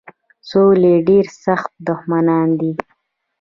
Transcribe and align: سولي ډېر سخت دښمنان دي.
سولي 0.49 0.93
ډېر 1.07 1.25
سخت 1.45 1.71
دښمنان 1.89 2.47
دي. 2.59 2.71